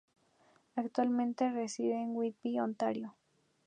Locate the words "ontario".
2.59-3.13